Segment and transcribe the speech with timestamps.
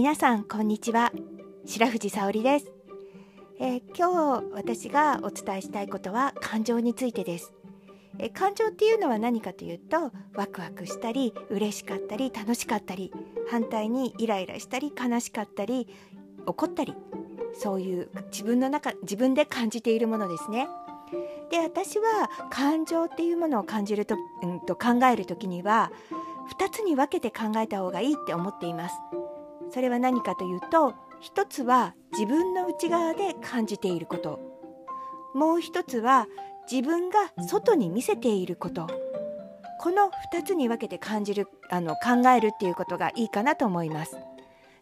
[0.00, 1.12] 皆さんこんにちは
[1.66, 2.72] 白藤沙織です、
[3.60, 7.52] えー、今日私がお伝えしたいことは感情についてです
[8.18, 13.12] え感情っていうのは何かというとワクワクしたり嬉しかったり楽しかったり
[13.50, 15.86] 反対にイライラしたり悲しかったり
[16.46, 16.94] 怒ったり
[17.52, 20.66] そういう自分の中自分で感じているものですね。
[21.50, 25.92] で私は感情っていうものを感じると,、うん、と考える時には
[26.58, 28.94] 2つに分けて考えた方がいいって思っています。
[29.72, 34.40] それは何かというと一つは自分の内側で感じていること
[35.34, 36.26] もう一つは
[36.70, 38.88] 自分が外に見せていること
[39.80, 44.14] この2つに分けて感じるあの考えるっていうことがいいかなと思います。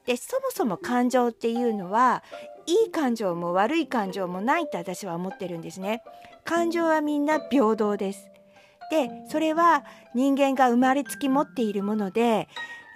[0.07, 2.25] でそもそも感情っていうのは
[2.67, 6.03] いい感情も悪い感情もないって私は思ってるんですね。
[6.45, 8.31] 感情はみんな平等です。
[8.91, 9.85] でそれは
[10.15, 12.49] 人間が生まれつき持っているもので、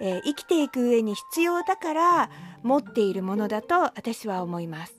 [0.03, 2.29] えー、生きていく上に必要だから
[2.61, 4.93] 持っているものだと私は思います。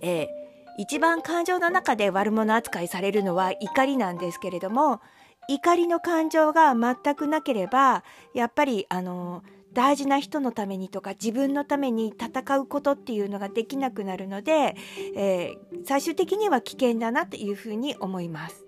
[0.00, 0.44] えー
[0.76, 5.00] 一番感情の中で悪者扱いされるのは怒りなんですけれども
[5.48, 8.02] 怒りの感情が全くなければ
[8.34, 14.76] やっぱりあの大事な人のためにとか自分のために戦うことっていうのができなくなるので、
[15.16, 18.64] えー、最終的には危険だなというふうに思います。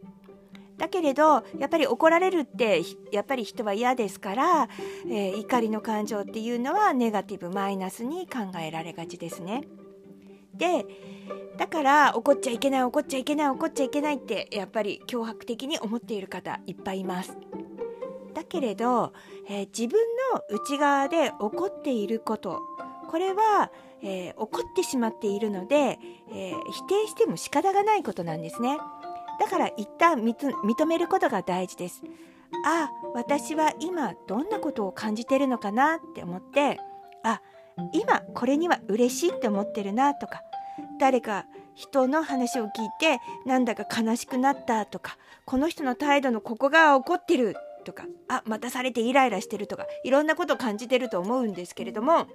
[0.78, 2.82] だけれどやっぱり怒られるって
[3.12, 4.68] やっぱり人は嫌ですから、
[5.08, 9.62] えー、怒りの感情っていうのはネガティブマイナスに考えられがちですね。
[10.54, 10.86] で
[11.58, 17.36] だから怒っちゃいけない怒っちゃいけない怒っちゃいけないってやっぱり脅迫的に思っている方いっぱいいます。
[18.34, 19.14] だけれど、
[19.48, 19.98] えー、自分
[20.34, 22.60] の内側で怒っていること
[23.08, 23.70] これは、
[24.02, 25.98] えー、怒ってしまっているので、
[26.30, 28.78] えー、否定しても仕方がないことなんですね。
[29.38, 32.02] だから一旦認めることが大事です。
[32.64, 35.96] あ私は今どんなことを感じてるのかな？
[35.96, 36.78] って思って
[37.22, 37.40] あ
[37.92, 40.42] 今これには嬉しいって思ってるなとか
[40.98, 52.26] 誰か人の話を聞いてなんだか悲しくなったとかこの人の態度のここが怒ってるとかあ待たされてイライラしてるとかいろんなことを感じてると思うんですけれども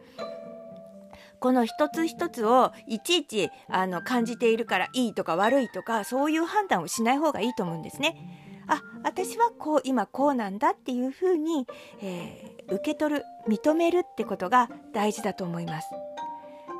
[1.42, 8.64] この一つ一つをいちいちあの感じているからいいとか悪いとかそういう判断をしない方がいいと思うんですね。
[8.68, 11.68] あ私はこう今こうなんだっていうふうに、
[12.02, 15.88] えー、受け取る認めるってことが大事だと思います。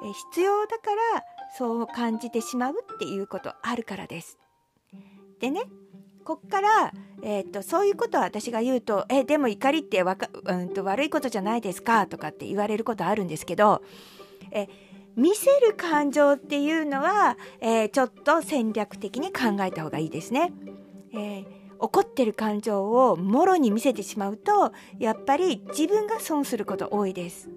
[0.04, 1.24] えー、必要だから
[1.58, 4.38] そう感じてしまうっていうことあるからです。
[5.40, 5.64] でね
[6.24, 6.94] こっから、
[7.24, 13.82] えーと、そういうことを私が言うと「えでも怒りってわか、うんと、悪いことじゃないですか」とかって言われることあるんですけど
[14.52, 14.68] え
[15.16, 20.54] 見せる感情っていうのは、えー、ちょっと戦略的に考えた方がいいですね。
[21.14, 27.50] えー怒ってる感情をもろに見せてしまうとやっぱり自分が損すること多いです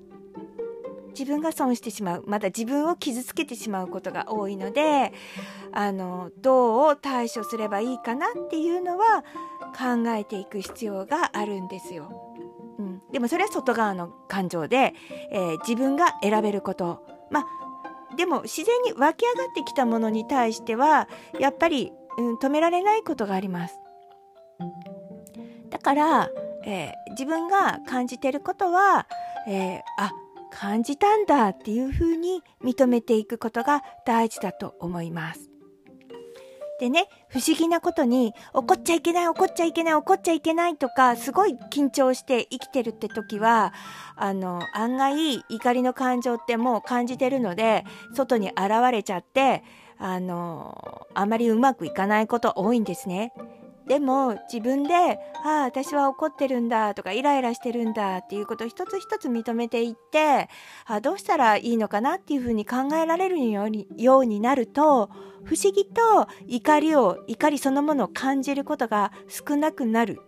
[1.11, 5.13] 自分が損してしまうまた自分を傷つけてしまうことが多いので
[5.73, 9.25] あのどう対処すればいいかなっていうのは
[9.77, 12.35] 考えていく必要があるんですよ。
[13.15, 14.93] でもそれは外側の感情で、
[15.31, 21.09] えー、自分が選べることまあでも自然に湧き上がってきたものに対しては
[21.39, 23.79] やっぱり、うん、止められないことがあります。
[25.71, 26.31] だから、
[26.65, 29.07] えー、自分が感じてることは、
[29.47, 30.13] えー、あ
[30.51, 35.51] 感じたんだっていうふうに認めていくことが大事だと思います。
[36.81, 43.75] でね不思議なことに怒っちゃいけない怒っちゃいけない怒っちゃいけないとかすごい緊張して生きてるって時は
[44.15, 47.85] あの案外怒りの感情ってもう感じてるので
[48.15, 48.59] 外に現
[48.93, 49.65] れちゃって
[49.99, 53.33] あのあまりうまくいかないこと多いんですね。
[53.87, 54.95] でも自分で
[55.45, 60.49] 「ああ私は怒ってるんだ」とか「イライラしてるんだ」っていうことを一つ一つ認めていって
[60.87, 65.11] あどうしたらいいのかなっていうふうに考えられるようにようになると
[65.45, 70.21] 不思議と怒りを怒りそのものを感じることが少なくなる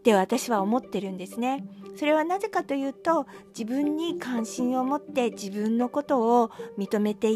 [0.00, 1.64] って私は思ってるんですね。
[1.96, 7.30] それはなぜかというと自分に関心を持って自分のことを認めて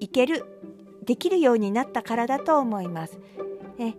[0.00, 0.44] いける
[1.04, 3.18] できるようになったからだと思います。
[3.78, 3.96] ね、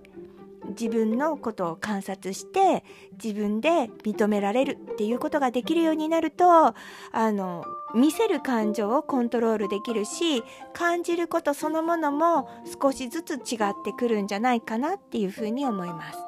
[0.80, 2.84] 自分のことを観察して
[3.22, 6.74] 自分で認められるっていうことができるようになるとあ
[7.14, 7.66] の
[7.96, 10.44] 見せる感情をコントロールできるし
[10.74, 12.50] 感じることそのものも
[12.82, 16.20] 少しずつ違ってくるんじゃないかなっていうふうに思います。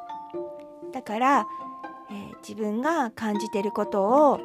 [0.92, 1.48] だから、
[2.10, 4.40] えー、自分が感じてることを、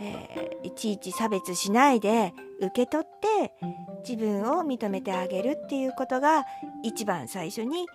[0.00, 3.52] えー、いちいち差別しないで受け取って
[4.08, 6.44] 自分を認めてあげるっていうことが
[6.82, 7.86] 一番最初に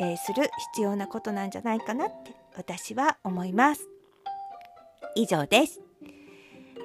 [0.00, 3.88] えー、する必要なことなんじゃないかなって私は思います。
[5.14, 5.80] 以上です。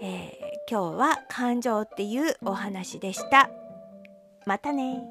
[0.02, 3.50] えー今日は感情っていうお話でした。
[4.46, 5.04] またね